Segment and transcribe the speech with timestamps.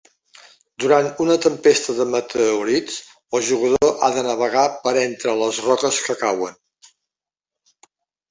[0.83, 2.95] Durant una tempesta de meteorits,
[3.39, 6.57] el jugador ha de navegar per entre les roques que cauen.